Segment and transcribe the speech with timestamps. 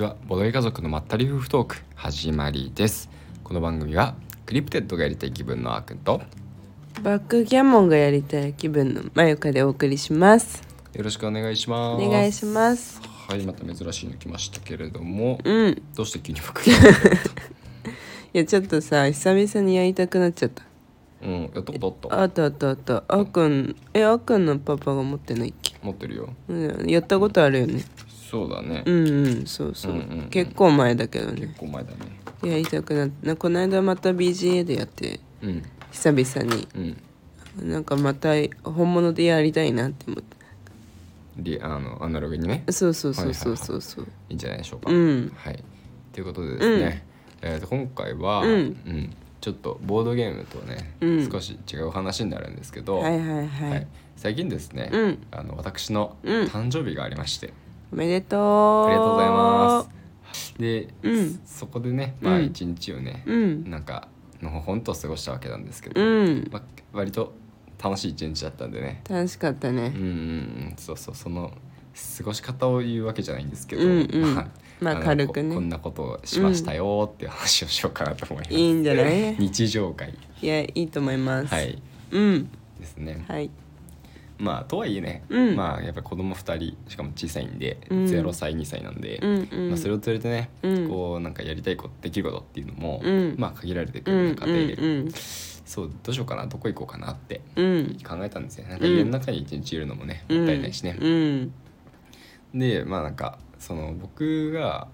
[0.00, 0.16] ちは。
[0.26, 3.10] ボドゲ家族のまったり夫婦トーク始まりです。
[3.44, 4.14] この番組は
[4.46, 6.22] クリプテッドがやりたい気分のあーくんと
[7.02, 10.62] バックギャモンがやりたい気分のまゆかでお送りします。
[10.94, 12.02] よろしくお願いします。
[12.02, 12.98] お願いします。
[13.28, 15.68] はいまた珍しいの来ましたけれども、うん。
[15.72, 16.62] いどうして急に僕
[18.32, 20.62] や ちょっとさ久々にやりたくなっちゃった。
[21.22, 22.44] うんやったことあった？
[22.44, 23.04] あったあったあった。
[23.06, 25.74] あーくんえあーくんのパパが持ってないっけ？
[25.82, 26.30] 持ってるよ。
[26.48, 27.84] うんやったことあるよね
[28.30, 30.28] そうだね、うんうんそうそう,、うんうんうん。
[30.28, 31.40] 結構前だけどね。
[31.40, 31.96] 結構前だね。
[32.44, 35.62] やりたくなったこの間また BGA でやってうん。
[35.90, 36.68] 久々に。
[36.76, 37.70] うん。
[37.70, 38.30] なんかまた
[38.62, 40.36] 本物でやりたいなって思って
[41.38, 42.62] リあのアナログにね。
[42.70, 43.80] そうそうそうそうそう。
[43.80, 44.36] そういい。
[44.36, 45.32] んじゃないでしょうか、うん。
[45.34, 45.64] はい。
[46.12, 47.04] ということでですね、
[47.42, 49.16] えーと今回は、うん。
[49.40, 51.30] ちょっとボードゲームとね、うん。
[51.30, 53.86] 少し違う話になるんですけど、はいはいはい、はい。
[54.16, 55.26] 最近ですね、うん。
[55.32, 56.46] あの私のうん。
[56.46, 57.52] 誕生日がありまして、
[57.92, 58.86] おめでとう。
[58.86, 60.00] ありがとうございます。
[60.58, 61.40] で、うん。
[61.44, 63.70] そこでねまあうん一日をね、うん。
[63.70, 64.08] なんか
[64.40, 66.48] のほほんと過ごしたわけなんですけど、うん。
[66.52, 67.32] まあ、割と
[67.82, 69.02] 楽しい一日だったんでね。
[69.08, 69.92] 楽しかったね。
[69.94, 70.10] うんうんう
[70.72, 70.74] ん。
[70.76, 71.52] そうそうその
[72.18, 74.34] 過ごし方を言うわけじゃないんですけど、うんうん。
[74.80, 75.48] まあ軽くね。
[75.50, 78.84] ここんなことをしましたよっていう話をしようかなと思います、いいん。
[78.84, 80.16] じゃない日常会。
[80.40, 81.52] いやいいと思います。
[81.52, 81.82] はい。
[82.12, 82.50] うん。
[82.78, 83.24] ですね。
[83.26, 83.50] はい
[84.40, 85.56] まあとはいえね、うん。
[85.56, 88.04] まあやっぱ子供2人しかも小さいんで、うん。
[88.06, 89.68] 0歳2歳なんで、うんうん。
[89.68, 90.88] まあ、それを連れてね、うん。
[90.88, 93.34] こうなんかやりたいことできることっていうのも、うん。
[93.38, 97.98] まあ限られてくうんる中で、うんそうどうしようかなどこ行こうかなってうん。
[98.02, 100.38] 考えたんですよなんか家の中に一日いるのもね、うん。
[100.38, 101.52] もったいないしね、うん。
[102.54, 104.88] でまあなんかその僕が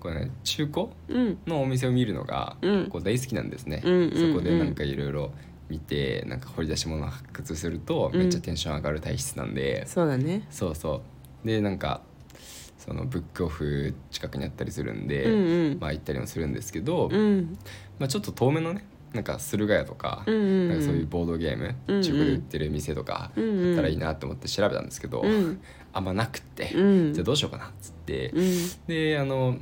[0.00, 1.38] これね中古うん。
[1.46, 2.86] のお店を見るのがうん。
[2.90, 4.32] こう大好きなんですね、うんうんうん。
[4.34, 5.32] そこでなんかいろいろ
[5.72, 8.20] 見てなんか掘り出し物を発掘するとうん。
[8.20, 10.46] めっちゃテンション上がる体質なんで、そうだね。
[10.50, 11.02] そうそ
[11.44, 11.46] う。
[11.46, 12.02] でなんか
[12.78, 15.78] そのブックオフ近くにあったりするんで、うんうん。
[15.80, 17.56] まあ行ったりもするんですけど、うん。
[17.98, 22.02] まあ、ちょっと遠めのねなんか駿河屋とか,、うんうんなんかそういうボードゲーム、うんうん。
[22.02, 23.72] 中古で売ってる店とかあうんうん。
[23.72, 25.60] ったらいいなと思って調べたんですけど、うん。
[25.94, 27.12] あんまなくって、うん。
[27.14, 28.56] じゃあどうしようかなっつって、うん。
[28.86, 29.56] であの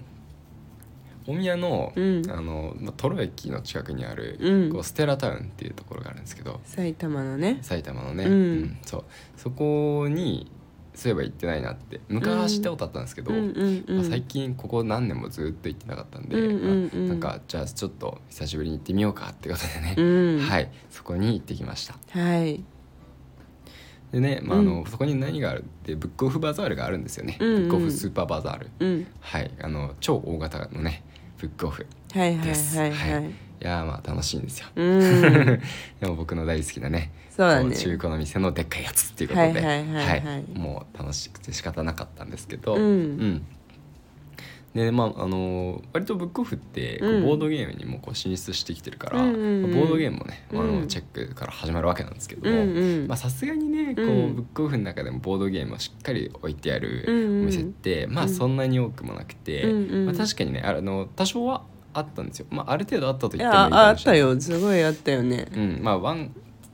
[1.31, 2.23] 大宮の,、うん。
[2.31, 4.73] あのまあトロ駅の近くにある、うん。
[4.73, 6.61] こうステラタウンっていうところがあるんですけど。
[6.65, 7.59] 埼玉のね。
[7.63, 8.79] 埼玉のね、うん。
[8.85, 9.05] そう。
[9.37, 10.51] そこに
[10.95, 13.39] そういえば行ってないなって昔行ったことあったんですけど、うん。
[13.39, 13.85] うん。
[13.87, 13.97] うん。
[13.99, 16.45] まあ、最近ここ何年もずっと行ってなかったんで、うん。
[16.45, 16.91] うん。
[16.93, 17.01] うん。
[17.01, 20.03] まあなんかじゃあちょっと久しぶりに行ってみようかってことでね、う
[20.37, 20.41] ん。
[20.41, 20.71] はい。
[20.91, 21.97] そこに行ってきました。
[22.11, 22.63] はい。
[24.13, 24.87] でね、まああのうん。
[24.87, 27.49] そこに何があるってブックオフバザールがあるんですよね、うん。
[27.49, 27.63] うん。
[27.63, 28.71] ブックオフスーパーバザール。
[28.81, 29.07] うん。
[29.21, 29.51] はい。
[29.63, 31.05] あの超大型のね
[31.41, 32.93] ブックオフはいはいですはい。
[32.93, 33.25] はい。
[33.31, 34.69] いやーまあ楽しいんですよ。
[34.75, 35.01] うん。
[36.01, 37.71] でも僕の大好きなねそうだね。
[37.71, 39.61] こ中古の店のでっかいやつっていうことで。
[39.61, 42.75] はいもう楽しくて仕方なかったんですけど。
[42.75, 43.45] うん
[44.75, 47.25] でまああの割とブックオフってこううん。
[47.25, 49.73] ボードゲームにもこう進出してきてるから、うんうんうん。
[49.75, 50.81] ボードゲームもね、あうん。
[50.83, 54.35] のチェックから始まるわけなんですけどうんもさすがにねこう、うん。
[54.37, 64.21] ブックオフの中でもボードゲームをしっかり置いてあるうんうんお店って、まあそんなに多くもなくて、うんうんまあ、確かにねあの多少はあったんですよ、まあ、ある程度あったとい言ってもいいかもしれない。
[64.21, 64.41] よ。
[64.41, 65.49] すごいあったよね。
[65.53, 65.81] うん。
[65.83, 66.33] まあワン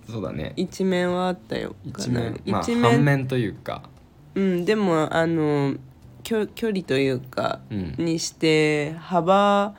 [0.08, 0.52] そうだね。
[0.56, 1.74] 一面はあったよ。
[1.84, 3.88] 一面まあ一半面というか。
[4.34, 4.64] うん。
[4.64, 5.74] でもあの
[6.26, 7.94] 距距離というか、うん。
[7.98, 9.76] にして幅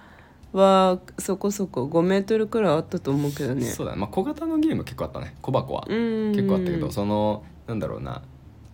[0.53, 3.65] はそこそこ5メートルくらいあったと思うけどね。
[3.65, 5.35] そうだね、まあ、小型のゲーム結構あったね。
[5.41, 5.85] 小箱は。
[5.89, 6.31] うん。
[6.31, 8.21] 結構あったけどそのなんだろうな、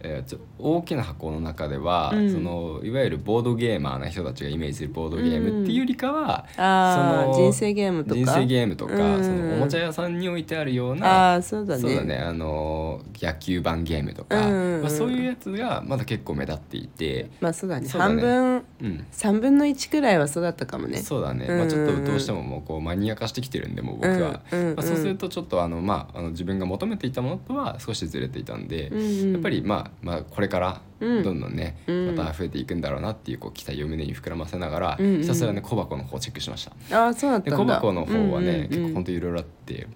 [0.04, 2.32] えー大きな箱の中では、うん。
[2.32, 8.16] そのいわゆるボードゲーマーな人たちがイメージするボードゲームっていうよりかは、ああその人生ゲームとか。
[8.16, 9.24] 人生ゲームとか、うん。
[9.24, 11.82] そのおもちゃ屋さんに置いてあるようあなあそうだね。
[11.82, 17.84] そうだねあの野球盤ゲームとか、うんまあ、そういうやつがまだ結構目立っていて、まあそうだね。
[17.84, 17.90] ね。
[17.90, 20.98] 半分うん、3分の1くらいはそうだったかもね。
[21.00, 24.76] そうだね、うんまあ、ちょっとどうしてももうこうマニア化してきてるんでもう僕は、うんうんうん。
[24.76, 29.32] まあ、そうするとちょっとあの、まあ、あの自分が求めていたものとは少しずれていたんで、うんうん。
[29.34, 31.24] やっぱり、まあ、まあこれからうん。
[31.24, 32.16] どんどんね、うん。
[32.16, 35.22] また増えていくんだろうなっていうこう期待を胸に膨らませながら、うんうん。
[35.22, 36.98] ひたすらね小箱の方をチェックしました。
[37.04, 37.76] ああそうだっでたんだ。
[37.76, 39.88] 小箱の方はね、結構本当いろいろあって、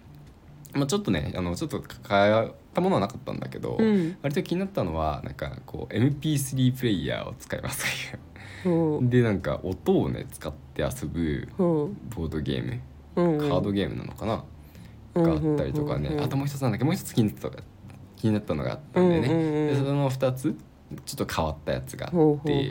[0.73, 4.17] まあ、ちょっとねあのちょっと変えたものはなかったんだけど、うん。
[4.21, 7.85] 割と気になったのはなんかこう MP3 プレイヤーを使います
[8.63, 9.09] とほいう。
[9.09, 12.81] でなんか音をね使って遊ぶボードゲーム。
[13.15, 13.49] ううんうん。
[13.49, 14.43] カードゲームなのかな、
[15.15, 16.85] うんがあったりとかね、あともう一つなんだっけ？
[16.85, 17.49] もう一つ気になった
[18.17, 19.67] 気になったのがあったんでね、うんうんうん。
[19.69, 20.55] でその2つ
[21.05, 22.15] ちょっと変わったやつがって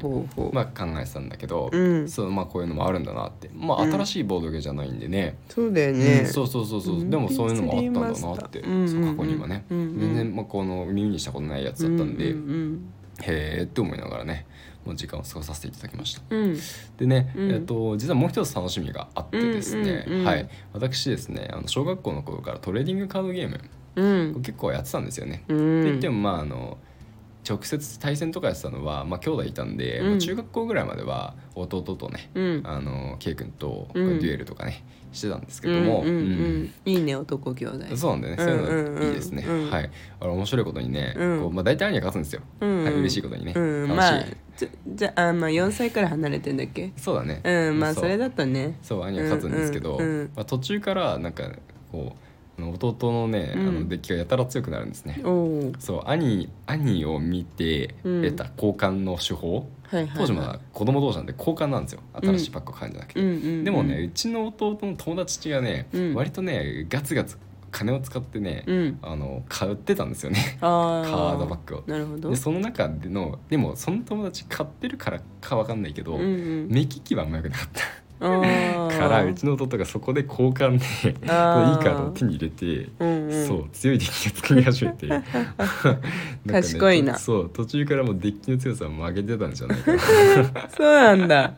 [0.00, 2.08] ほうまあ考えてたんだけど、うん。
[2.08, 3.50] そうまあこういうのもあるんだなって。
[3.54, 7.04] まあうん新しいボードゲーじゃないんでね、そうだようねんそうそうそうそう、う。
[7.04, 7.10] ん。
[7.10, 8.00] でもそういうのもあったんだ
[8.40, 8.72] なって、うん。
[8.72, 14.46] うんうん過去にはね、うんうん全然まあこの耳にしたことないやつだったんで、うんうんへえって思いながらね
[14.84, 16.22] もう時間を過ごさせていただきました。
[16.30, 16.58] うん。
[16.96, 17.50] でね、うん。
[17.52, 20.48] えっと実はもう一つ楽しみがあってですね、うんうんうんはい。
[20.72, 26.78] 私ですねあの小学校の頃からトレーディングカードゲームうん結構やってたんですよね、うって言ってんもまああの
[27.48, 30.10] 直接対戦とかやってたのは、まあ、兄弟いたんで、うん。
[30.10, 32.62] まあ中学校ぐらいまでは弟とね、うん。
[32.64, 34.18] あの K 君とデうん。
[34.18, 36.62] ュエルとかねしてたんですけうんども、うんううん。
[36.64, 37.96] んいいね男兄弟。
[37.96, 39.70] そうなんだよね、うんそういううんうんのいいですね、うん。
[39.70, 39.90] はい。
[40.18, 41.40] あの面白いことにね、うん。
[41.42, 43.88] こうまあ、大体兄が勝つんですよ、うんはい、嬉しいことにね、うん。
[43.88, 44.24] 楽しい、まあ
[44.96, 46.90] じゃあまあ4歳から離れてんだっけ？
[46.96, 47.42] そうだね。
[47.44, 47.78] うん。
[47.78, 47.94] まあう。
[47.94, 48.76] それだとね。
[48.82, 50.30] そう兄が勝つんですけど、うんうんうん。
[50.34, 51.44] まあ、途中からなんか
[51.92, 52.25] こう
[52.58, 53.68] 弟のね、うん。
[53.68, 55.20] あのデッキがやたら強くなるんですね、
[55.78, 58.22] そう兄兄を見てうん。
[58.22, 60.16] 得た交換の手法、はいはいはい。
[60.16, 62.00] 当時まだ子供同士なんで交換なんですよ。
[62.14, 63.64] 新しいパックを買うんじゃなくて、うんうんうん。
[63.64, 66.14] でもねうちの弟の友達がね、うん。
[66.14, 67.38] 割とねガツガツ
[67.70, 68.98] 金を使ってね、うん。
[69.02, 70.56] あの買ってたんですよね。
[70.60, 71.84] カードバッグを。
[71.86, 72.30] なるほど。
[72.30, 76.68] でその中でのでもその友達買ってるからかわかんないけど、うんうん。
[76.68, 77.82] 目利きはあんま良くなかった
[78.18, 83.46] からうちの弟がそこで交換でいいカードを手に入れて、うんうん。
[83.46, 85.06] そう強いデッキが作り始めて。
[85.08, 85.34] なんか
[86.44, 87.18] ね賢いな。
[87.18, 89.98] そう途中からもうデッキの強さを曲げてたんじゃないかな。
[90.76, 91.54] そうなんだ。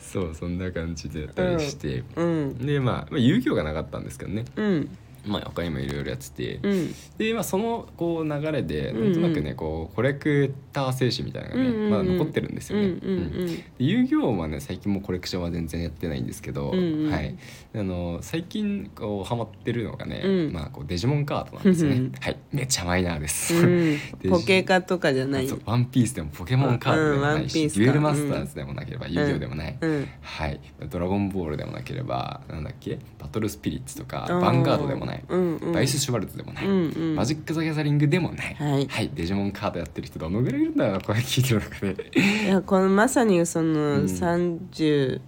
[0.00, 2.54] そうそんな感じでやったりして、うん。
[2.58, 4.44] でまあ、まあ、遊戯王がなかったんですけどね。
[4.56, 4.88] うん
[5.26, 6.94] まあ他にもいろいろやってて、うん。
[7.18, 9.04] で、まあ、そのこう流れでうんうん。
[9.04, 11.90] なんとなくねこうコレクター精神みたいなのがね、うんうんうん。
[11.90, 12.86] まだ残ってるんですよね。
[12.86, 13.56] うんうんうん。
[13.56, 17.10] で遊戯王はね最近もコレクションは全然やってないんですけど、うんうん。
[17.10, 17.36] はい、
[17.74, 20.52] あの最近こうハマってるのがね、うん。
[20.52, 21.96] まあ、こうデジモンカードなんですよね。
[21.96, 22.12] うん。
[22.20, 23.54] はい、めっちゃマイナーです。
[24.28, 25.48] ポケカとかじゃない。
[25.64, 30.08] ワンピースでもポケモンカードでもないし、デュエルマスターズでもなければ遊戯王でもない、うん。
[30.20, 30.60] はい、
[30.90, 32.98] ドラゴンボールでもなければなんだっけ？
[33.18, 35.72] バトルスピリッツとかヴァンガードでもない、うんうん。
[35.72, 37.16] バイス・シュバルツでもない、うんうん。
[37.16, 39.10] マジック・ザ・ギャザリングでもない、はい。
[39.14, 42.10] デジモンカードやってる人どのぐらいいるんだろうなこれ聞いてる中で。
[42.44, 44.04] いやこのまさにそのうん。
[44.04, 45.20] 30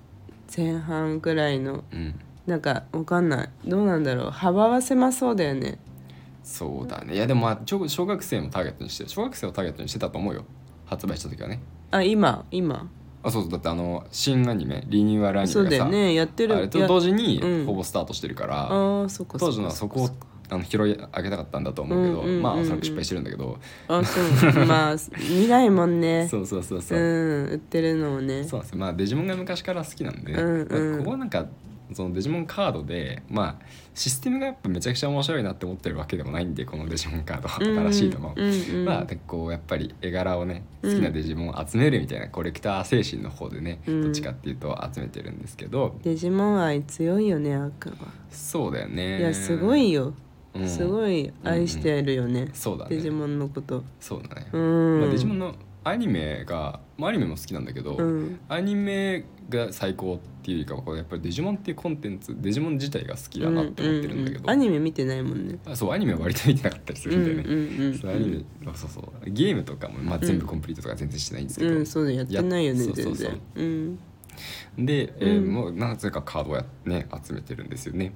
[0.57, 2.15] 前半ぐらいのうん。
[2.47, 3.49] なんかわかんない。
[3.65, 4.31] どうなんだろう。
[4.31, 5.79] 幅は狭そうだよね。
[6.43, 7.15] そうだね。
[7.15, 10.45] いやでもまあちょ小学生もターゲットにして小学生をターゲットにしてたと思うよ。
[10.85, 11.61] 発売した時はね。
[11.91, 12.91] あ今今
[13.25, 17.67] あそうそうだってあの新アニメリニューアルアニメがさそうだよねやってるあれとや同時にうん。
[17.67, 20.11] ほぼスタートしてるから、ああそっか当時のはそこを
[20.51, 22.43] あの拾い上げたかったんだと思うけど、うんうんうんうん。
[22.43, 24.67] まあおそらく失敗してるんだけど、あそう。
[24.67, 24.97] まあ
[25.31, 26.29] 見ないもんね。
[26.31, 26.99] そうそうそうそう。
[26.99, 28.45] う、ん売ってるのをね。
[28.45, 28.79] そうなんですよ。
[28.79, 30.93] まあデジモンが昔から好きなんでね、うんうん。
[30.93, 31.47] まあここはなんか
[31.93, 38.85] そのデジモンカードでまあシステムがやっぱめちゃくちゃ面白いなって思ってるわけでもないんでこのデジモンカードうん新しいのも、うんうん。
[38.85, 44.03] まあでこうやっぱり絵柄をね好きなデジモンを集めるみたいなコレクター精神の方でね、うん。
[44.03, 45.99] どっちかっていうと集めてるんですけど。
[46.03, 47.97] デジモン愛強いよねアクは。
[48.31, 49.21] そうだよね。
[49.21, 50.15] いやすごいよ。
[50.55, 50.69] うん。
[50.69, 52.49] すごい愛してるよね。
[52.55, 52.97] そうだね。
[52.97, 53.85] デジモンのこと。
[54.01, 55.01] そうだね、うん。
[55.01, 55.55] まあ、デジモンの
[55.85, 58.41] アニメが、まあ、アニメも好きなんだけど、うん。
[58.49, 65.59] アニメが最高っていうよりかはこうやっぱりデジモンっていうコンテンツデジモン自体が好きだなって思ってるんだけど、うううアニメ見てないもんね。
[65.67, 69.31] あそうアニメは割と見てなかったりするんだよね、うんうんうんそうアニメあそうそう。
[69.31, 73.41] ゲームとかも、まあ、全部コンプリートとか全然してないんですけど、うんそうだやってないよね全やそうそうそう。
[73.55, 73.99] 然。
[74.77, 74.87] うん。
[74.87, 75.53] で、えーうん。
[75.53, 78.13] もうなぜかカードをや、ね、集めてるんですよね。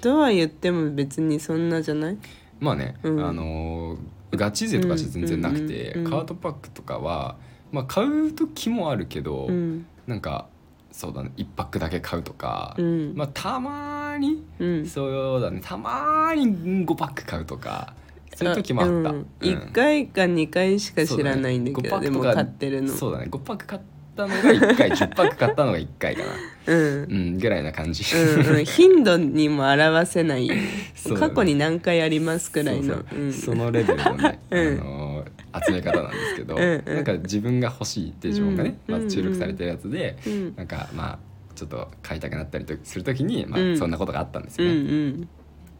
[0.00, 2.18] とは言っても別にそんなじゃない？
[2.58, 3.24] まあね、うん。
[3.24, 3.98] あのー
[4.32, 7.36] ガチ勢とかして全然なくて、うんうんうんカードパックとかは、
[7.72, 9.86] まあ、買う時もあるけど、うん。
[10.06, 10.48] なんか
[10.92, 13.12] そうだね1パックだけ買うとか、うん。
[13.14, 14.86] まあたまにうん。
[14.86, 16.46] そうだねたまに
[16.86, 17.94] 5パック買うとか
[18.34, 19.04] そういう時もあった、うん。
[19.06, 19.26] うん。
[19.40, 22.10] 1回か2回しか知らないんだけど、そうだね。
[22.10, 22.92] 5パックとかでも買ってるの。
[22.92, 23.26] そうだね。
[23.30, 23.82] 5パック買っ
[24.16, 26.28] たのが1回10パック買ったのが1 回かな。
[26.66, 27.02] うん。
[27.04, 30.46] うんぐらいな感じ、うんうん、頻度にも表せない。
[30.46, 30.62] よね
[30.94, 31.14] そう。
[31.14, 32.82] だね過去に何回ありますくらいの。
[32.82, 33.20] そうそう。
[33.20, 33.32] うん。
[33.32, 34.80] そのレベルのね、 うん。
[34.80, 35.26] あのー
[35.66, 36.94] 集め方なんですけど、うんうん。
[36.96, 40.54] なんか自分が欲しいデジモンがね、うんまず注力されてるやつで、うん。
[40.56, 41.18] なんかまあ
[41.54, 43.78] ちょっと買いたくなったりとする時に、まあうん。
[43.78, 45.08] そんなことがあったんですうんようね。
[45.10, 45.28] ん。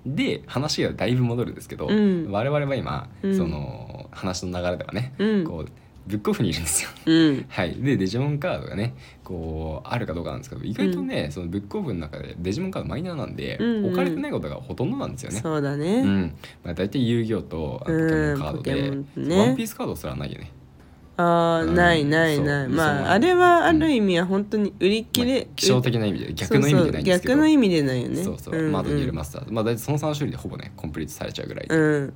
[0.07, 2.29] で話がだいぶ戻るんですけど、うん。
[2.31, 3.37] 我々は今、うん。
[3.37, 5.45] その話の流れではね、うん。
[5.45, 5.71] こう
[6.07, 6.91] ブックオフにいるんですよ。
[7.07, 7.47] うん。
[7.49, 8.95] はい、でデジモンカードがね
[9.25, 13.87] こうあるかどうかなんですけど意外とね、そのブックオフの中でデジモンカードマイナーなんで、うんうん。
[13.87, 15.41] 置かれてないことがほとんどなんですよね。
[15.41, 16.37] そうだうね、ん。
[16.65, 19.39] まあ、大体遊戯王とあポケモンカードで、ね。
[19.39, 20.53] ワンピースカードすらないよね。
[21.17, 21.23] あ
[21.61, 21.75] あ、うん。
[21.75, 22.69] ないないない。
[22.69, 28.39] まああれはある意味は本当に売り切れ、まあ希少的な意味で逆の意味でないんですけど逆の意味でないよねそう。
[28.39, 32.15] そう、んんマードデュエルマスターズまあ大体その3種類でほぼねコンプリートされちゃうぐらいで、うん。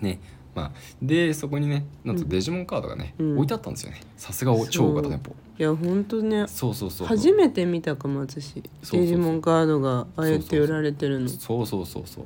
[0.00, 0.18] ね
[0.54, 3.34] まあでそこにねなんとデジモンカードがね、うん。
[3.36, 4.00] 置いてあったんですよね。
[4.16, 5.34] さすが超大型店舗。
[5.58, 6.46] いや本当ね。
[6.48, 8.52] そうそうそう初めて見たかも私。
[8.52, 11.28] そうそうデジモンカードがああやって売られてるの。
[11.28, 12.24] そうそうそうそう。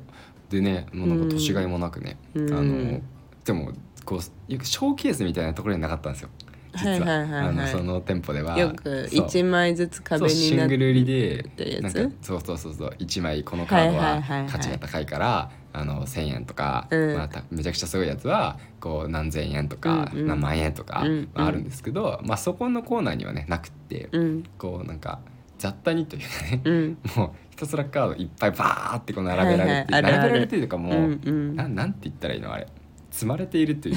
[0.49, 2.53] でねもうなんか年がいもなくね、うん。
[2.53, 3.01] あの
[3.45, 3.71] でも
[4.05, 4.19] こ
[4.49, 6.29] うよくショーケースみたいなところになかったんですよ。
[6.73, 7.47] 実は,、はいはいはいはい。
[7.47, 8.57] あのその店舗では。
[8.57, 9.25] よくそう。
[9.25, 11.45] 1枚ずつ壁そうシになってングル売りで
[11.81, 11.99] なんか。
[12.21, 12.89] そうそうそうそう。
[12.99, 14.51] 1枚このカードはいはいははいはい。
[14.51, 17.15] 価値が高いから、あの1,000円とか、うん。
[17.15, 20.27] まあ、ためちゃくちゃすごいやつはこう何千円とか、うんうん。
[20.27, 24.43] 何万円とか、うんまあ、あるんですけど、まあ、そこのコーナーにはねなくって、うん。
[24.57, 25.19] こうなんか
[25.57, 26.97] 雑多にというかね、うん。
[27.15, 29.85] もうひたすらカードいっぱいバーってこう並べられて、はいはい。
[29.91, 30.17] あるある。
[30.17, 31.55] 並べられてるというかもう、うんうん。
[31.55, 32.67] なんなんて言ったらいいのあれ
[33.11, 33.95] 積まれているという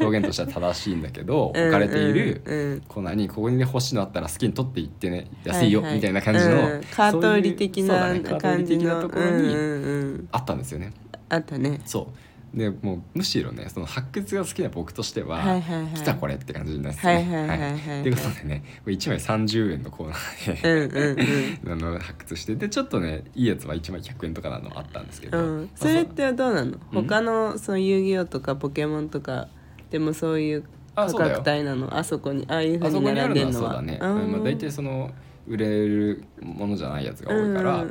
[0.00, 6.82] 表現としては正しいんだけど置かれているうんうんコーナーにここに欲しいのあったら好きに取っていってね安いよははみたいな感じの、うん。
[6.84, 10.92] カート売り的そういうなそうだねカート売感じり的なのところにあったんですよね。
[11.28, 11.80] あったね。
[11.84, 15.94] そうでもうむしろねその発掘が好きな僕としては、はいはいはい。
[15.94, 18.02] 来たこれって感じになってはいはいはいはいはい。
[18.02, 18.12] とい。
[18.12, 26.72] うことでねこれ1枚30円のコーナーで、 あの発掘してでちょっとねいいやつは1枚100円とかなのあったんですけど、うん、それってどうなの？
[26.92, 27.04] うん？
[27.06, 29.48] 他のその遊戯王とかポケモンとか
[29.90, 30.62] でもそういう
[30.94, 31.36] 価あそうだよ。
[31.36, 31.96] 格帯なの？
[31.96, 34.32] あそこにああいうふあうにそこにある並んでるのはのはそうだね、うん。
[34.32, 35.10] まあ、大体その
[35.48, 37.84] 売れるものじゃないやつが多いから、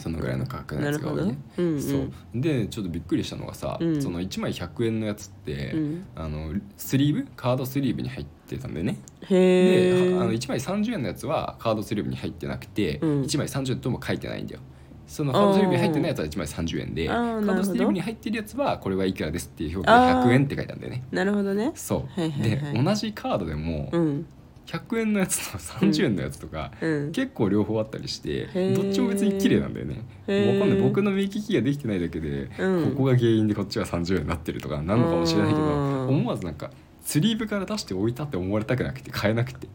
[0.00, 1.38] そのぐらいの価格のやつが多いね。
[1.58, 1.82] うんうん。
[1.82, 2.10] そう。
[2.34, 4.02] でちょっとびっくりしたのがさ、うん。
[4.02, 6.04] その1枚100円のやつって、うん。
[6.14, 7.28] あのスリーブ？
[7.36, 8.98] カードスリーブに入ってたんでね。
[9.28, 13.22] であの1枚30円のやつはカードスリーブに入ってなくて、うん。
[13.22, 14.60] 1枚30円とも書いてないんだよ。
[15.06, 21.04] そのカードスリーブに入ってないやつは1枚30円でカあードスリーブに入ってるやつはこれはいくらですっていう表記であー100円って書いてあるんだよね。
[21.10, 21.72] なるほどね。
[21.74, 24.26] そう、で同じカードでもうん
[24.70, 27.12] 100円のやつと30円のやつとか、うん。
[27.12, 28.74] 結構両方あったりしてー。
[28.74, 29.96] どっちも別に綺麗なんだよね。
[29.96, 30.80] わかんない。
[30.80, 32.90] 僕の目利きができてないだけで、うん。
[32.92, 36.08] ここが原因でこっちは30円になってるとかなのかもしれないけどうん。
[36.08, 36.70] 思わずなんか
[37.02, 39.66] スリーブから出して置いたって思われたくなくて買えなくて。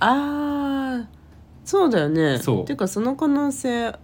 [0.00, 1.08] ああ
[1.64, 2.38] そうだよね。
[2.38, 2.64] そう。
[2.66, 3.94] ていうかその可能性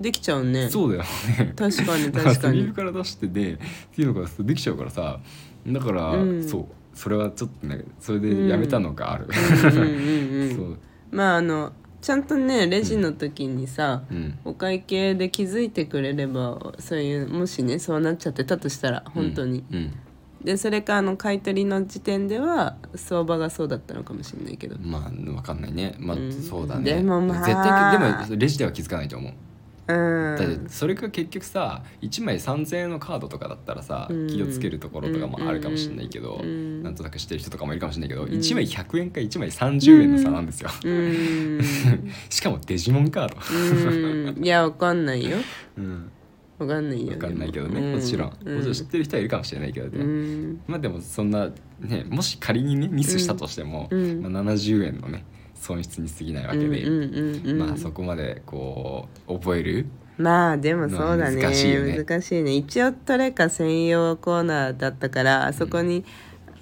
[0.00, 0.68] できちゃうね。
[0.68, 1.04] そうだよ
[1.38, 1.52] ね。
[1.56, 2.34] 確かに確かに。
[2.34, 3.56] スリーブから出してでっ
[3.94, 5.18] ていうのができちゃうからさ
[5.66, 6.48] だから、うん。
[6.48, 6.66] そう
[6.96, 9.28] それはちょっとねそれでやめたのがある、
[11.10, 14.38] まああのちゃんとねレジの時にさ、うん。
[14.44, 19.92] お会計で気づいてくれればそういうもしねそうなっちゃってたとしたら本当に、うん、
[20.42, 24.76] でそれかあの買い取りの時点では相場がそうだったのかもしれないけど。
[24.76, 25.96] うんまあわかんないね。
[25.98, 26.32] まあ、うん。
[26.32, 26.94] そうだね。
[26.94, 27.44] でもまあ。
[27.44, 29.32] 絶対でもレジでは気づかないと思う。
[29.32, 29.45] うん
[29.86, 34.26] だってそれが結局さ1枚3,000円のカードとかだったらさ、うん。
[34.26, 36.82] 気をつけるところとかもあるかもしれないけど、うん。
[36.82, 38.28] なんとなくしてる人とかもいるかもしれないけど、ん。
[38.28, 41.60] 1枚100円か1枚30円の差なんですよ、うん。
[42.28, 44.44] しかもデジモンカード、うん。
[44.44, 45.36] いやわかんないよ。
[45.78, 46.10] うん、
[46.58, 47.12] わかんないよ。
[47.12, 48.54] 分かんないけどね、うんもちろん、うん。
[48.56, 50.60] もちろん知ってる人はいるかもしれないけどね、うん。
[50.66, 51.50] まあでもそんな
[51.80, 54.22] ねもし仮にねミスしたとしても、うん。
[54.22, 55.24] まあ、70円のね
[55.66, 61.42] 損失に過ぎないわけで、うんうんうんうんまあそこまでこう覚えるまあでもそうだね。
[61.42, 62.02] 難しいよね。
[62.02, 62.54] 難しいね。
[62.54, 66.04] 一応トレカ専用コーナーだったからあそこに、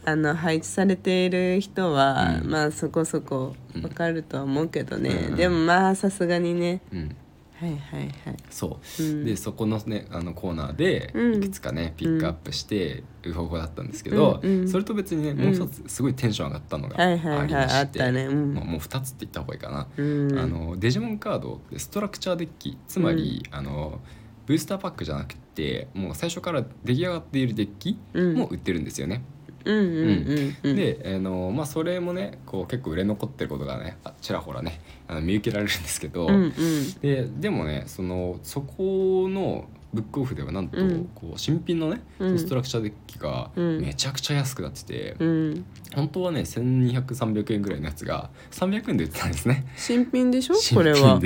[0.04, 2.50] あの配置されている人は、うん。
[2.50, 5.36] まあそこそこわかるとは思うけどね、うん。
[5.36, 6.80] でもまあさすがにね。
[6.92, 7.16] うん
[7.64, 8.36] はいはいはい。
[8.50, 9.24] そう、うん。
[9.24, 11.34] でそこのねあのコーナーでうん。
[11.36, 14.68] いくつかね、ピックアップして売る方法だったんですけど、うんうん。
[14.68, 17.14] それと別にねもう一つすごいテンション上がったのがあ
[17.46, 18.54] りまして、うん。
[18.54, 20.38] まあもう2つって言った方がいいかな、うん。
[20.38, 24.00] あのデジモンカードってストラクチャーデッキつまり、あの
[24.46, 29.24] ブースターパックじゃなくてもう最初から出来上がっているデッキも売ってるんですよね。
[29.64, 36.52] うんうんうんうんであの、まあ、それもねこう結構売れ残ってることがねあちらほらねあの見受けられるんですけど、うんうん。
[37.00, 41.08] ででもねそのそこのブックオフではなんと、うん。
[41.14, 42.38] こう新品のね、うん。
[42.38, 43.80] ストラクチャーデッキがうん。
[43.80, 45.64] めちゃくちゃ安くなってて、うん。
[45.94, 49.66] 本当はね1200300円ぐらいのやつが300円で売ってたんですね。
[49.76, 50.54] 新品でしょ？
[50.54, 51.20] 新これは。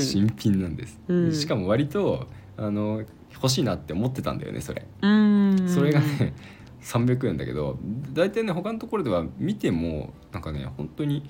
[0.00, 1.34] 新品なんです、うん。
[1.34, 3.02] しかも割とあの
[3.34, 5.68] 欲しいなって思ってたんだよねそれ、うん。
[5.68, 6.32] それがね
[6.82, 7.60] 300円だけだ
[8.12, 11.28] 大体ね他のところでは見てもなんかね本当に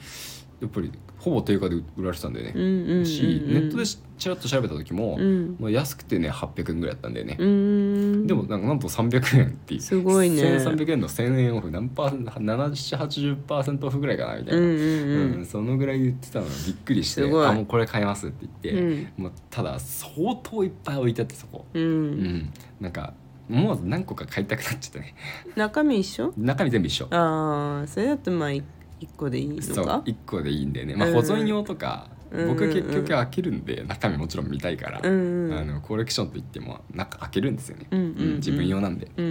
[0.60, 3.84] やっぱりほぼ定価で売られてたんだよね、うんうんうんうんしネットで
[4.20, 5.56] ちらっと調べた時も、うん。
[5.58, 8.26] まあ、安くてね800円ぐらいだったんだよね、うん。
[8.26, 9.80] でもなんかなんと300円っていう。
[9.80, 10.42] すごいね。
[10.42, 15.32] 1300円の1000円オフ何パーセント7080%オフぐらいかなみたいな、うんうんうん。
[15.36, 16.44] うんそのぐらい言ってたの。
[16.44, 19.24] がびっくりしてあもうこれ買いますって言って、うん。
[19.24, 22.52] もうただ相当いっぱい置いてあってそこ、ううんん。
[22.78, 23.14] なんか
[23.50, 25.14] 思わず何個か買いたくなっちゃってね。
[25.56, 26.32] 中身一緒？
[26.36, 27.08] 中身全部一緒。
[27.10, 28.62] ああそれだとまあい
[29.00, 31.14] 一個でいいのそうか1個でいいんだよね、まあ、うん。
[31.14, 35.52] 保存用とか、うん僕結局開けるんで中身もちろん見たいから、うんうん。
[35.52, 38.34] あのコレクションといっても中開けるんですよね、うんうんうん。
[38.36, 39.08] 自分用なんで。
[39.16, 39.26] うん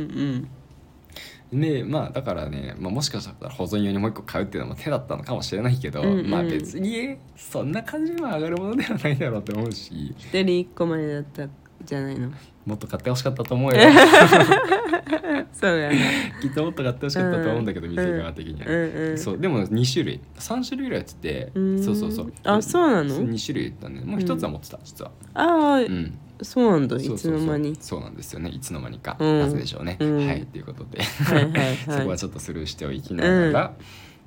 [1.53, 1.61] うん。
[1.61, 6.29] でまあだからね、まあ、もしかしたら保存用にもう一個買うっていうのも手だったのかもしれないけど、うんうん。
[6.29, 10.13] まあ別にそんな感じでは上がるものではないだろうと思うし。
[10.17, 11.47] 一人一個までだった
[11.83, 12.31] じゃないの？
[12.65, 13.79] もっと買ってほしかったと思うよ。
[15.53, 16.33] そうやね。
[16.41, 18.74] きっともっと買ってほしかったと思うんだけど、店側的には、うん
[19.12, 19.17] うん。
[19.17, 20.21] そうでも2種類。
[20.38, 21.83] 3種類ぐらいやっててうん。
[21.83, 22.33] そうそうそう。
[22.43, 24.01] あそうなの？2種類言ったね。
[24.01, 25.12] もう一つは持ってた実は。
[25.33, 26.17] ああ、うん。
[26.41, 26.95] そうなんだ。
[26.98, 27.75] いつの間に？
[27.79, 28.50] そうなんですよね。
[28.50, 29.39] いつの間にか、うん。
[29.39, 30.27] なぜでしょうね、うん。
[30.27, 31.01] はいということで。
[31.01, 33.74] はい そこはちょっとスルーしておきながら、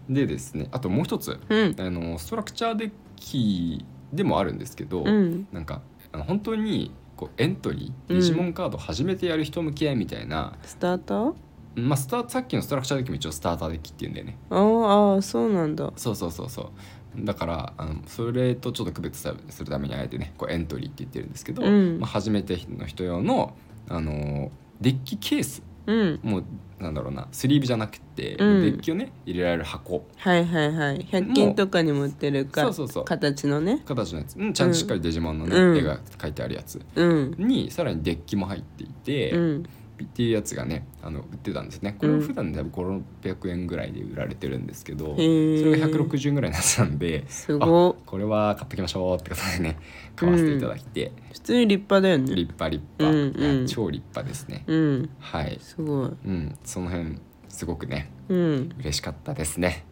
[0.09, 1.77] でですねあともう一つ、うん。
[1.79, 5.47] あのストラクチャーデッキでもあるんですけど、うん。
[5.53, 5.81] なんか
[6.13, 8.21] あの本当にこうエントリーうん。
[8.21, 11.35] デジモンカード初めてやる人向けみたいな、スターター？
[11.75, 14.37] まあ、スターさっきのストラクチャーデッキも一応スターターデッキっていうんだよね。
[14.51, 15.93] あーあーそうなんだ。
[15.97, 16.71] そうそうそうそ
[17.17, 17.25] う。
[17.25, 22.01] だからあのそれとちょっと区別さするためにあえてねこうエントリーって言ってるんですけど、うん。
[22.01, 23.55] まあ、初めての人用の、
[23.89, 24.51] あの
[24.81, 26.21] デッキケースうん。
[26.23, 26.45] もう
[26.81, 27.29] なんだろうな。
[27.33, 28.63] スリーブじゃなくて、うん。
[28.63, 30.05] デッキをね入れられる箱。
[30.17, 30.99] はいはいはい。
[31.01, 33.05] 100均とかにも売ってるかそうそうそう。
[33.05, 33.83] 形のね。
[33.85, 35.77] 形のやつ、うん、ちゃんとしっかりデジモンのね、うん。
[35.79, 36.81] 絵が描いてあるやつ。
[36.95, 37.35] うん。
[37.39, 39.63] にさらにデッキも入っていて、うん
[40.03, 41.97] っていうやつがねあの売ってたんですね。
[41.99, 45.61] これは普段多分5600円ぐらいで売られてるんですけど、へー。
[45.61, 49.79] それが160円ぐらいのやつなんでこれは買ってきましょうってことでね
[50.17, 52.35] 買わせていただいて、普通に立派だよね。
[52.35, 53.67] 立派立派、うんうん。
[53.67, 55.11] 超立派ですね、うん。
[55.19, 56.11] はい、すごい。
[56.25, 57.19] うん、その辺
[57.49, 58.75] すごくねうん。
[58.79, 59.85] 嬉しかったですね。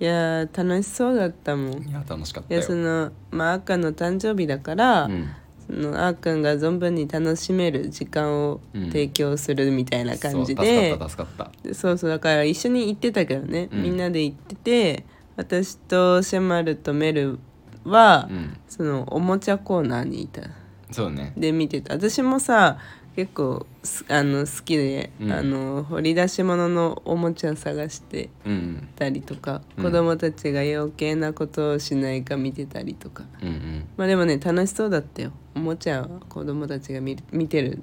[0.00, 1.82] いやー楽しそうだったもん。
[1.84, 2.60] いいや楽しかったよ。
[2.60, 5.28] やそのまああーかんの誕生日だから、うん。
[5.28, 5.41] そ
[5.72, 11.68] のあーくんが存分に楽しめる時間をうん提供するみたいな感じそうで、助かった助かった。
[11.68, 13.82] でそうそうだから一緒に行ってたけどね、うん。
[13.82, 15.04] みんなで行ってて
[15.36, 17.38] 私とシェマルとメル
[17.84, 18.56] は、うん。
[18.68, 20.42] そのおもちゃコーナーにいた。
[20.90, 21.32] そうね。
[21.36, 21.94] で見てた。
[21.94, 22.78] 私もさ
[23.14, 25.32] 結構すあの好きで、うん。
[25.32, 29.84] あの掘り出し物のおもちゃ探してうんたりとか、うん。
[29.84, 33.24] 子供たちが余計なことをしないか見てたりとか。
[33.42, 33.84] うんうん。
[33.96, 35.32] まあでもね楽しそうだったよ。
[35.54, 37.78] おもちゃは子供たちが見る見てる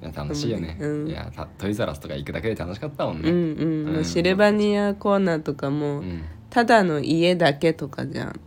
[0.00, 1.08] いや楽しいよね、うん。
[1.08, 3.30] いやたトイザラスとか行くだけで楽しかったもんね。
[3.30, 4.04] うんうん、うん。
[4.04, 6.24] シルバニアコーナーとかも、うん。
[6.50, 8.40] ただの家だけとかじゃん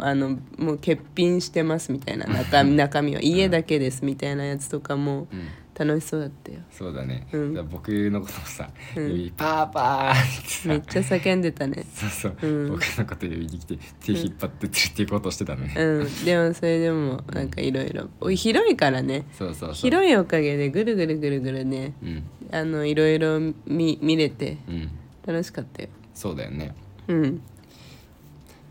[0.00, 6.60] あのもう欠品してますみたいな中身中身は家だけですみたいなやつとかもうん楽しそうだったよ。
[6.70, 7.54] そうだね、うん。
[7.54, 9.12] だから僕のことをさ、うん。
[9.12, 11.84] 指パーパーってさめっちゃ叫んでたね。
[11.94, 12.68] そうそう、うん。
[12.70, 16.24] 僕のこと指に来て手引っ張ってってるっていうことをしてたのね、うん。
[16.24, 19.26] でもそれでもなんかいろいろおい広いからね。
[19.32, 19.74] そうそうそう。
[19.74, 22.24] 広いおかげでぐるぐるぐるぐるねうん。
[22.52, 24.90] あのいろいろ見見れてうん。
[25.26, 25.90] 楽しかったよ。
[26.14, 26.74] そうだよね。
[27.08, 27.42] うん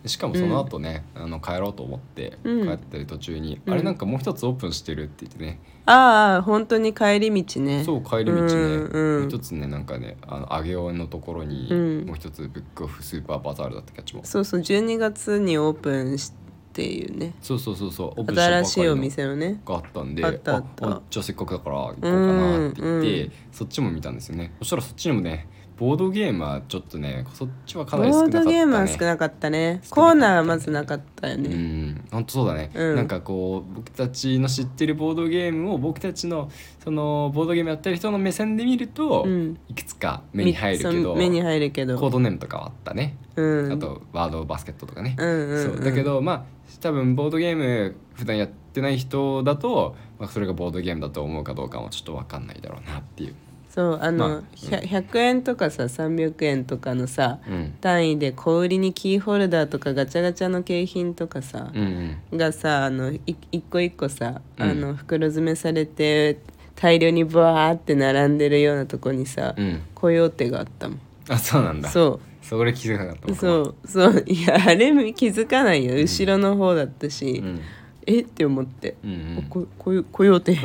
[0.06, 2.68] しかもその後ね、あの帰ろうと思ってうん。
[2.68, 3.74] 帰ってる途中に、うん。
[3.74, 7.84] あれなんかもう一つオープンしてるって言ってね、ああ本当に帰り道ね。
[7.84, 9.20] そう帰り道ね、うんうん。
[9.22, 12.06] もう一つねなんかねあの上尾のところに、うん。
[12.06, 14.24] もう一つブックオフスーパーバザールだったキャッチも。
[14.24, 16.34] そうそう12月にオープンし
[16.74, 17.34] ていうね。
[17.42, 19.62] そうそうそうそうオープンしたばかりの新しいお店のね。
[19.66, 23.32] があったんであったあじゃあせっかくだから行こうかなって言って、うん。
[23.52, 24.54] そっちも見たんですよね。
[24.60, 28.42] そしたらそっちにもねボードゲームはちょっとねそっちはかボなり少なかったね。
[28.42, 29.74] ードゲームは少なかったね。
[29.74, 32.08] ねコーナーはまずなかったようねん。
[32.12, 32.96] 本当そうだね、うん。
[32.96, 36.50] なんかこう僕たちの知ってるボードゲームを僕たちの
[36.84, 39.58] そのボードゲームやってる人の目線で見ると、うん。
[39.68, 41.98] いくつか目に入るけど目に入るけど。
[41.98, 43.72] コードネームとかはあったね、うん。
[43.74, 45.64] あとワードバスケットとかね、うんうんうん。
[45.64, 45.84] そう。
[45.84, 46.44] だけどまあ
[46.82, 53.36] 多分ボードゲーム普段やってない人だと、まあ、それがボードゲームだと思うかどうかもちょっと分かんないだろうなっていう、
[53.76, 62.38] そうあの、まあひゃ100円とかさ300円とかのさうん、単位で小売りにキーホルダーとかガチャガチャの景品とかさう、んうん。
[62.38, 64.70] がさあのい一個一個さ、うん。
[64.70, 66.40] あの袋詰めされて
[66.76, 69.82] 大量にブワーって並んでるようなとこにさ、うん。
[69.94, 71.00] コヨーテがあったもん。
[71.28, 71.90] あそうなんだ。
[71.90, 73.88] そそれ気づかなかったそう。
[73.88, 74.24] そう。
[74.26, 75.96] いやあれ気づかないよ。
[75.96, 77.62] 後ろの方だったし、うん
[78.06, 78.22] え？
[78.22, 78.96] って思って。
[79.04, 79.44] うんうん。
[79.50, 80.58] ここよコヨーテ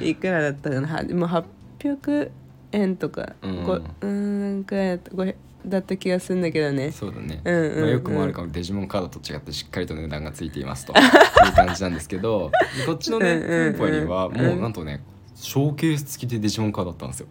[0.00, 2.30] いくらだったかなも800
[2.72, 5.34] 円とか、うんこうーんくらいだった？
[5.66, 6.92] だった気がするんだけどね。
[6.92, 7.80] そうだね、うんうんうん。
[7.80, 10.92] まあ、よくもあるかもデジモンカードと違ってしっかりと値段がついていますと。
[10.92, 12.52] いう感じなんですけど。
[12.84, 14.36] こっちのねうんうんうん店舗にはうん。
[14.36, 15.00] もうなんとね
[15.34, 17.26] ショーケース付きでデジモンカードだったんですよ。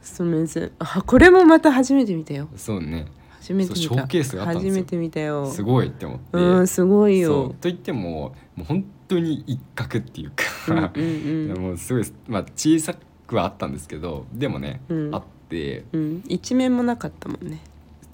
[0.00, 2.48] そうめんずあこれもまた初めて見たよ。
[2.56, 3.04] そうね
[3.44, 3.82] 初めて見た。
[3.82, 4.72] ショーケースがあったんですよ。
[4.72, 5.46] 初めて見たよ。
[5.50, 6.24] すごいって思って。
[6.38, 7.50] うんすごいそよう。
[7.50, 15.14] と言ってももう本当に一角っていううんか、うんいや もうすごい、まあ、小さくはあったんですけどでもね、うん。
[15.14, 15.84] あって。
[15.92, 16.00] うん。
[16.00, 17.60] うん一面もなかったもんね。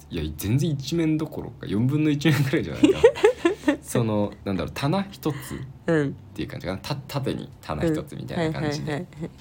[0.09, 2.99] いや全然一面どころか4分の1面ぐらいじゃないか。
[3.81, 5.37] そのなんだろう棚一つっ
[5.87, 6.15] うん。
[6.33, 6.79] ていう感じかな。
[6.79, 8.91] た縦に棚一つみたいな感じで。
[8.91, 9.31] はいはいはいはい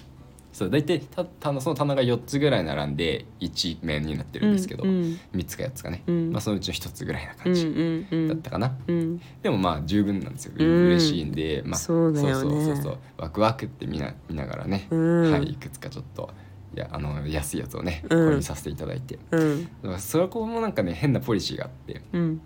[0.53, 6.33] そう大体たたその棚が4つぐらい並んで1面になってるんですけど、うん3つか4つかね、うん。
[6.33, 9.21] まあ、そのうちの1つぐらいなうん感じだったかな、うん。
[9.43, 12.21] でもまあ十分なんですよ、うん嬉しいんで、まあ、そうね。
[12.21, 12.99] そうそうそうそう。
[13.17, 15.33] ワクワクって見な見ながらね、うん。
[15.33, 16.31] はい、いくつかちょっと
[16.75, 18.29] いやあの安いやつをねうん。
[18.31, 19.65] 購入させていただいて、うん。
[19.65, 22.41] だからそこもなんかね変なポリシーがあってうん。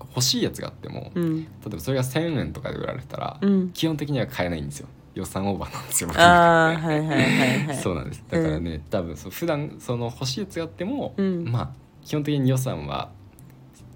[0.00, 1.44] 欲しいやつがあっても、うん。
[1.44, 3.70] 例えばそれが1,000円とかで売られたら、うん。
[3.70, 7.76] 基本的には買えないんですよ予算オーバーなんですよ僕ああはいはいはいはい。
[7.76, 8.22] そうなんです。
[8.30, 11.44] だからね、多分そう普段その欲しいやつがあっても、うん。
[11.50, 11.70] まあ
[12.04, 13.10] 基本的に予算は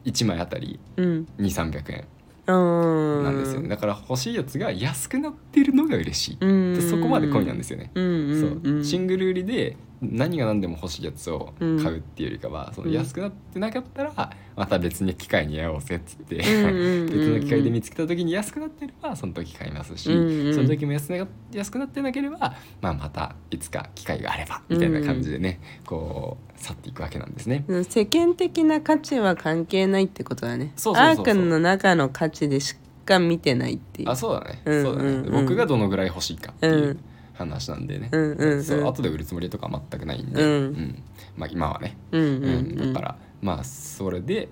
[0.06, 1.28] 1枚あたりうん。
[1.38, 2.04] 2300円
[2.46, 3.24] うん。
[3.24, 6.74] なんですよね、だから欲しいやつが安くなってるのが嬉しい、うん。
[6.74, 8.60] でそこまで込みなんですよね、うんうんそう。
[8.62, 17.06] うんシングル売りで何が何でも欲しいやつを買うっていうよりかは、そのうん安くなってなかったらまた別に機会に合おうぜっつって、うんうんうんうん。
[17.12, 20.54] 別の機会で見つけた時に安くなってればその時買いますし、うんうん。
[20.54, 22.38] その時も安な安くなってなければ、
[22.80, 27.64] まあ、またいつか機会があればみたいな感じでね、こう去っていくわけなんですね。
[27.88, 30.72] 世間的な価値は関係ないってことだね。
[30.76, 31.26] そうそうそうそう。
[31.26, 34.10] アークの中の価値でしか見てないっていう。
[34.10, 35.26] あそうだね、うんそうだね、うん。
[35.26, 36.72] うん僕がどのぐらい欲しいかっていう。
[36.72, 37.00] うん
[37.40, 38.64] 話なんでね、うんうんうん。
[38.64, 41.02] そう後で売るつもりとかは全くないんで、うん。
[41.36, 42.80] まあ、今はね、うんうんうん。
[42.82, 42.92] うん。
[42.92, 44.48] だからまあそれで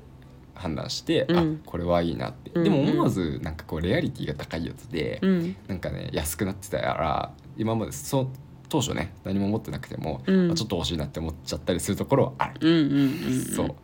[0.55, 1.39] 判断して、うん。
[1.39, 5.57] あこれはいいなって、うんでも思わずなんかこうレアリティが高いやつで、うん。
[5.69, 8.29] なんかね安くなってたら今までそう
[8.69, 10.51] 当初ね何も持ってなくても、うん。
[10.51, 13.75] あちょっと欲しいなって思っちゃったりするところはある、うんうんうんそう。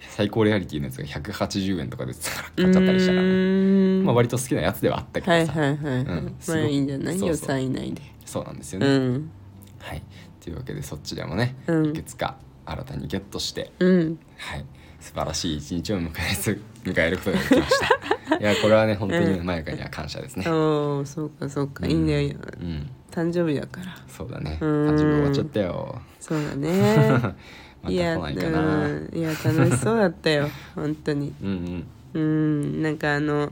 [0.00, 3.98] 最高レアリティのやつが180円とかで買っちゃったりしたから、ね。
[3.98, 6.36] ねまあ、割と好きなやつではあったけどさ、はいはいはいはい、うん。
[6.46, 7.20] まあいいんじゃない？
[7.20, 9.30] 予算以内でそうなんですようね、ん。
[9.78, 10.02] はい。
[10.40, 11.86] というわけでそっちでもね、うん。
[11.86, 12.36] いくつか
[12.66, 14.18] 新たにゲットしてうん。
[14.36, 14.64] はい。
[15.00, 17.80] 素晴らしい一日を迎えす 迎えることができまし
[18.28, 18.36] た。
[18.38, 21.86] いやこれはね本当にマヤカには感謝ですね、おおそうかそうか。
[21.86, 22.90] いいんだようん。
[23.10, 23.96] 誕生日だから。
[24.06, 24.58] そうだね。
[24.60, 24.88] うん。
[24.88, 26.02] 誕生日終わっちゃったよ。
[26.20, 27.08] そうだね。
[27.82, 28.30] また来いやな。
[28.30, 29.10] いかなうん。
[29.14, 30.48] いや楽しそうだったよ。
[30.74, 31.32] 本当に。
[31.42, 32.20] うんうん。
[32.20, 32.82] うん。
[32.82, 33.50] なんかあの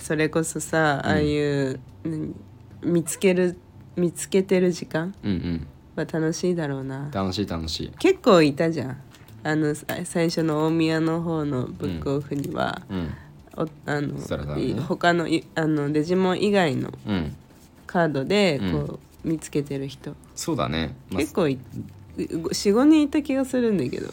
[0.00, 2.34] それこそさああいう、何
[2.82, 3.58] 見つける
[3.96, 5.66] 見つけてる時間うんうん。
[5.96, 7.10] は楽しいだろうな。
[7.12, 7.92] 楽しい楽しい。
[7.98, 8.96] 結構いたじゃん。
[9.42, 13.14] あのさ最初の大宮の方のブックオフには、うん。
[13.56, 17.36] おあのそれだねい他のいあのデジモン以外のうん。
[17.86, 20.14] カードでこう、うん見つけてる人。
[20.34, 21.58] そうだね、まあ結構い
[22.16, 24.12] 45人いた気がするんだけど、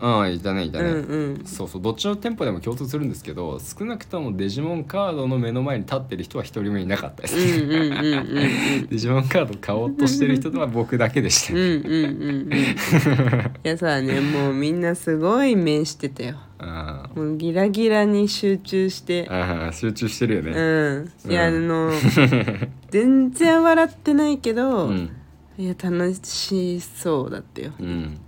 [0.00, 1.44] うんいたねいたね、うんうん。
[1.44, 7.36] そうそうどっちの店舗でも共通するんですけど少なくともデジモンカードの目の前に立ってる人は一人もいなかったです。
[7.36, 8.86] うんね、うんうんうんうん。
[8.88, 11.54] デジモンカード買おうとしてる人は僕だけでした。
[11.54, 14.20] うんうんうんうんいやさね。
[14.20, 16.36] もうみんなすごい目してたよ。
[16.58, 19.26] あもうギラギラに集中して。
[19.30, 20.52] あ集中してるよね。
[20.52, 21.30] うん。
[21.30, 21.92] いや、うんあの
[22.90, 25.10] 全然笑ってないけど、うん。
[25.56, 27.72] いや楽しそうだったよ。
[27.78, 28.18] うん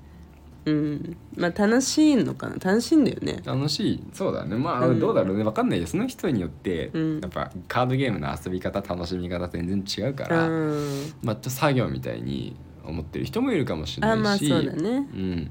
[0.66, 1.16] うん。
[1.36, 2.56] まあ楽しいのかな。
[2.56, 3.40] 楽しいんだよね。
[3.44, 4.02] 楽しい。
[4.12, 4.56] そうだね。
[4.56, 5.00] まあ、うん。
[5.00, 5.44] どうだろうね。
[5.44, 5.86] 分かんないよ。
[5.86, 7.20] その人によって、うん。
[7.20, 11.12] やっぱカードゲームの遊び方楽しみ方全然違うかうら、ん。
[11.22, 14.90] まあちょっと作業みたいに思ってる人もいるかもしれないしあまあそうだね。
[14.90, 15.50] うん、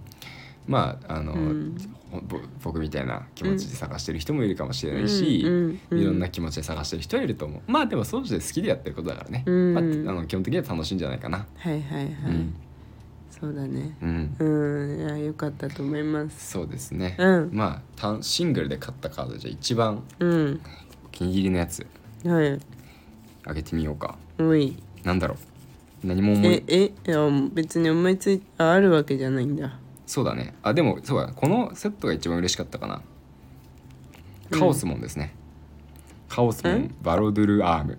[0.67, 1.77] まああの、うん。
[2.27, 5.99] ぼ僕みたいな気持ちで探してる人もいるかもしれないし、うんうんうん。
[5.99, 7.61] いろんな気持ちで探してる人はいると思う。
[7.67, 9.73] まあでもそうして好きでやってることだからね、うん。
[9.73, 12.53] まあ、あの基本的には楽しいんじゃないかな、はいはいはい、うん
[13.39, 13.97] そうだね。
[14.01, 14.35] うん。
[14.39, 14.99] うん。
[14.99, 16.51] いやよかったと思います。
[16.51, 17.49] そうですね、うん。
[17.51, 20.61] まあ単シングルで買ったカードじゃ一番うん。
[21.05, 21.85] お気に入りのやつ。
[22.25, 22.59] はい。
[23.45, 24.17] あげてみようか。
[24.39, 24.77] おい。
[25.03, 25.35] なんだろ
[26.03, 26.07] う。
[26.07, 27.19] 何も思いええいや
[27.53, 29.77] 別に思いついああるわけじゃないんだ。
[30.05, 30.53] そうだね。
[30.63, 31.33] あでもそうだ。
[31.35, 33.01] このセットが一番嬉しかったかな。
[34.51, 34.59] うん。
[34.59, 35.33] カオスモンですね、
[36.29, 36.73] カオスモえ？
[36.75, 37.97] ンバロドゥルアーム。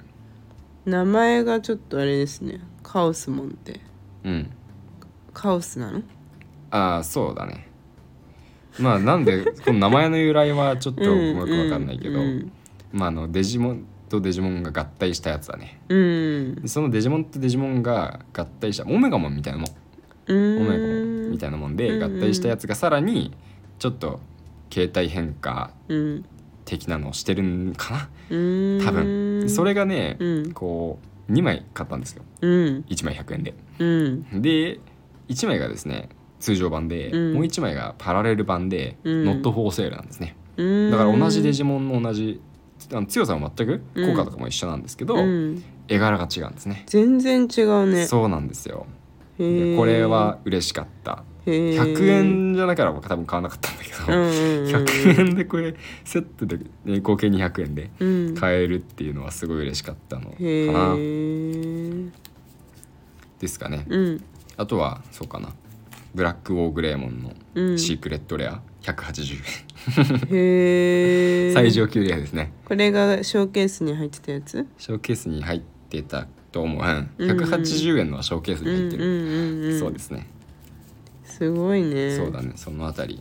[0.85, 2.61] 名前がちょっとあれですね。
[2.83, 3.81] カオスモンって。
[4.25, 4.51] うん
[5.37, 6.03] カオスなの？
[6.71, 7.69] ああそうだね。
[8.79, 12.53] まあなんでこの名前の由来はちょっとうまくわかんないけど、うん
[12.93, 15.79] まああのデジモンとデジモンが合体したやつだね。
[15.91, 16.55] うん。
[16.63, 19.71] でそのデジモンとデジモンが合体したオメガモンみたいなもん。
[20.27, 20.67] うん。
[20.67, 20.93] オメガモ
[21.29, 23.35] ンみたいなもんでうん合体したやつがさらに
[23.79, 24.21] ちょっと
[24.71, 26.25] 形態変化うん。
[26.65, 28.37] 的なのをしてるんかな？
[28.37, 28.83] うん。
[28.83, 29.51] 多分。
[29.51, 30.53] それがね、うん。
[30.53, 32.23] こう2枚買ったんですよ。
[32.41, 32.85] うん。
[32.89, 33.55] 1枚100円で。
[33.79, 34.43] うん。
[34.43, 34.81] で
[35.29, 36.09] 1枚がですね
[36.41, 37.35] 通常版で、うん。
[37.35, 39.25] もう1枚がパラレル版で、うん。
[39.25, 40.37] ノットフォーセールなんですね。
[40.57, 40.91] うん。
[40.91, 42.41] だから同じデジモンの同じ
[43.09, 45.63] 強さは全く効果とかも一緒なんですけど、うん。
[45.89, 46.85] 絵柄が違うんですね。
[46.87, 48.07] 全然違うね。
[48.07, 48.87] そうなんですよ。
[49.39, 51.25] これは嬉しかった。
[51.47, 51.95] へー。
[51.95, 54.75] 100円じゃなければ僕多分買わなかったんだけど、うんうんうん。
[54.75, 58.35] 100円でこれセットで、ね、合計200円でうん。
[58.35, 62.09] 買えるっていうのはすごい嬉しかったのかへな、え
[63.41, 64.25] ですかね、うん
[64.57, 65.51] あとはそうかな。
[66.15, 67.73] ブラックウォーグレーモンうん。
[67.73, 68.61] のシークレットレア。
[68.83, 69.35] 180
[70.31, 71.53] へえ円。
[71.55, 72.53] 最上級レアですね。
[72.65, 74.67] これがショーケースに入ってたやつ？
[74.79, 80.27] ショーケースに入ってたと思う、うん、うん180円のショーケースに入ってる、うんうんうんうんそうですね、
[81.25, 82.17] すごいね。
[82.17, 82.53] そうだね。
[82.57, 83.21] そのあたり。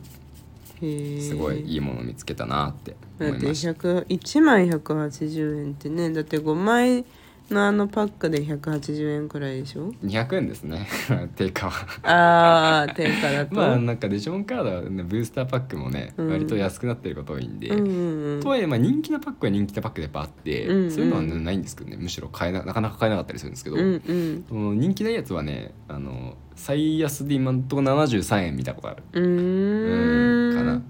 [0.82, 3.72] へえすごいいいものを見つけたなってだって思いました。
[3.72, 6.12] 100 1枚180円ってね。
[6.12, 7.06] だって5枚
[7.52, 10.88] のあのパックで180円くらいでしょ？200円ですね。
[11.36, 11.88] 定価は。
[12.04, 13.54] あー定価だと。
[13.56, 16.30] まあなんかデジモンカードは、ね、ブースターパックもね、うん。
[16.30, 18.42] 割と安くなってること多いんで、うんうんうん。
[18.42, 20.92] とはいえまあ人気なパックは人気なパックでやっぱあって、うんうん。
[20.92, 21.98] そういうのはねないんですけどね。
[21.98, 24.80] むしろ買えななかなか買えなかったりするんですけど、うんうん。
[24.80, 29.04] 人気ないやつはねあの最安で今んとこ73円見たことある。
[29.14, 30.82] うーんかな。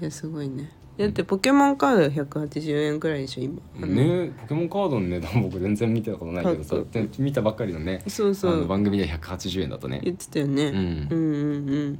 [0.00, 3.86] いやすごいねだってポケモンカードは180円くらいでしょ今。
[3.86, 6.76] ねポケモンカードの値段 僕全然見たことないけどさ
[7.18, 8.66] 見たばっかりのねそうそう。
[8.66, 10.00] 番組で180円だとね。
[10.02, 11.08] 言ってたよね、うん。
[11.10, 11.98] うんうん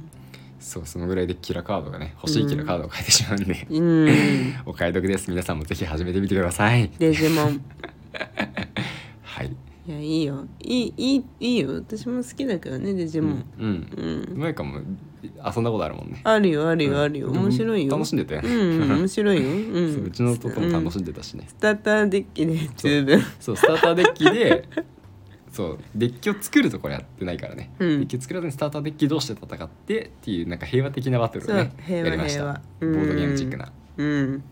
[0.59, 3.83] そうそのぐらいでキラカードがね欲しいキラカードを買えてしまうんで、うん。
[3.83, 5.29] う んお買い得です。
[5.29, 6.89] 皆さんもぜひ始めてみてください。
[6.97, 7.61] デジモン。
[9.21, 9.55] はい。
[9.87, 10.45] いやいいよ。
[10.59, 11.75] いいいいいいよ。
[11.75, 13.45] 私も好きだけどねデジモン。
[13.59, 14.25] うん。
[14.31, 14.79] うん、前かも
[15.23, 16.21] 遊んだことあるもんね。
[16.23, 17.91] あるよあるよあるよ、うん面白いよ。
[17.91, 23.21] 楽しんでたよねうんうん面白いよ、うん、そ ううちの弟も楽しんんでたしね、スターターデッキで十分。
[23.39, 23.57] そう。
[23.57, 24.67] スターターデッキで
[25.51, 27.99] そうデッキを作るところやってないからね、うん。
[28.01, 32.61] デッキを作らずにスターターデッキ同士で戦ってっていうなんか平和的なバトルをねやりました。
[32.79, 33.71] ボードゲームチックな。
[33.97, 34.43] うん。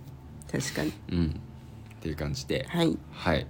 [0.51, 0.93] 確かに。
[1.11, 1.25] うん。
[1.97, 2.65] っていう感じで。
[2.69, 2.97] はい。
[3.11, 3.47] はい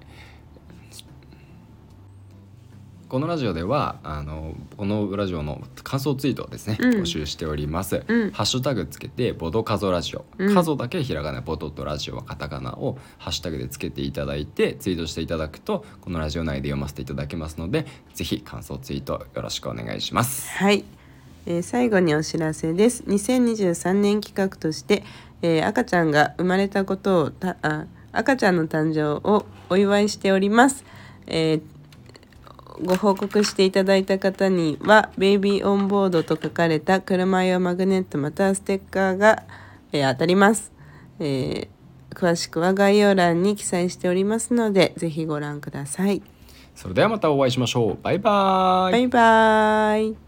[3.15, 6.89] このラジオではあのこのラジオの感想ツイートをですね、うん。
[6.95, 8.31] 募集しております、うん。
[8.31, 10.53] ハッシュタグつけてボドカゾラジオ、うん。
[10.53, 20.49] カゾだけひらがなボドとラジオはカタカナをハッシュタグでつけていただいてツイートしていただくとこのラジオ内で読ませていただけますのでぜひ感想ツイートよろしくお願いします。
[20.49, 20.83] はい、
[21.45, 23.01] えー最後にお知らせです。
[23.03, 25.05] 2023年企画として、
[25.41, 30.83] えー赤ちゃんが生まれたことをたあ赤ちゃんの誕生をお祝いしております、
[31.27, 31.74] えー
[32.83, 39.43] ご報告していただいた方には「ベイビーオンボード」と書かれた車用マグネットまたはステッカーが、
[39.91, 40.71] えー当たります、
[41.19, 41.75] えー
[42.15, 46.23] 詳しくは概要欄に記載しておりますのでぜひご覧ください。
[46.73, 47.97] それではまたお会いしましょう。
[48.01, 48.91] バイバーイ。
[48.91, 50.24] バイバーイ